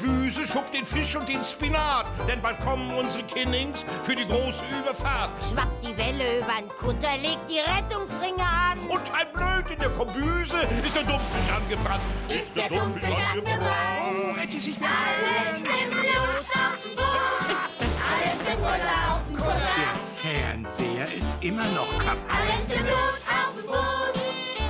Kombüse, 0.00 0.46
schubbt 0.46 0.74
den 0.74 0.86
Fisch 0.86 1.14
und 1.16 1.28
den 1.28 1.42
Spinat. 1.44 2.06
Denn 2.28 2.40
bald 2.40 2.60
kommen 2.60 2.94
unsere 2.94 3.22
Kinnings 3.24 3.84
für 4.02 4.14
die 4.14 4.26
große 4.26 4.62
Überfahrt. 4.80 5.30
Schwappt 5.42 5.82
die 5.82 5.96
Welle 5.96 6.38
übern 6.38 6.68
Kutter, 6.76 7.16
legt 7.20 7.48
die 7.48 7.58
Rettungsringe 7.58 8.42
an. 8.42 8.78
Und 8.88 9.02
ein 9.12 9.32
Blöd 9.32 9.70
in 9.70 9.78
der 9.78 9.90
Kombüse 9.90 10.58
ist 10.84 10.96
der 10.96 11.04
Dummfisch 11.04 11.50
angebrannt. 11.54 12.02
Ist 12.28 12.56
der 12.56 12.68
Dummfisch 12.68 13.24
angebrannt? 13.32 13.60
Oh, 14.12 14.32
rette 14.32 14.60
sich 14.60 14.76
Alles 14.76 15.56
im 15.56 15.90
Blut 15.90 16.46
auf 16.54 16.82
dem 16.82 16.96
Boot. 16.96 17.56
Alles 18.10 18.52
im 18.52 18.60
Butter 18.60 18.98
auf 19.08 19.20
dem 19.28 19.36
Kutter. 19.36 19.90
Fernseher 20.22 21.12
ist 21.16 21.36
immer 21.40 21.66
noch 21.74 21.90
kaputt. 21.98 22.24
Alles 22.28 22.78
im 22.78 22.84
Blut 22.84 23.20
auf 23.26 23.54
dem 23.56 23.66
Boot. 23.66 24.14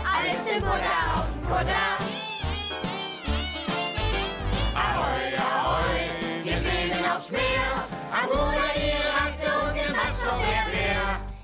Alles 0.05 0.57
im 0.57 0.63
Butter 0.63 1.15
auf 1.15 1.27
dem 1.35 1.49
Kutter. 1.49 2.30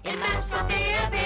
Bär. 0.06 0.12
Im 0.12 0.20
Mast 0.20 0.52
kommt 0.52 0.70
der 0.70 1.10
Bär. 1.10 1.16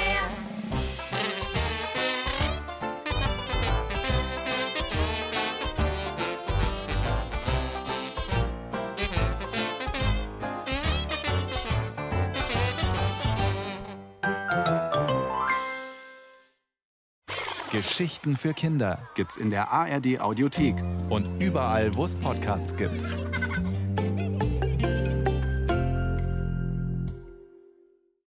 Geschichten 17.72 18.36
für 18.36 18.52
Kinder 18.52 18.98
gibt's 19.14 19.36
in 19.36 19.50
der 19.50 19.70
ARD 19.70 20.20
Audiothek 20.20 20.74
Und 21.08 21.40
überall, 21.40 21.94
wo 21.94 22.04
es 22.04 22.16
Podcasts 22.16 22.76
gibt. 22.76 23.29